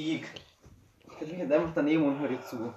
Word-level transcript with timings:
Sieg. 0.00 0.24
Ich 1.06 1.20
hätte 1.20 1.30
mich 1.30 1.40
jetzt 1.40 1.52
einfach 1.52 1.72
daneben 1.74 2.04
und 2.04 2.18
höre 2.18 2.28
dir 2.28 2.40
zu. 2.40 2.72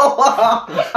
Aua! 0.00 0.66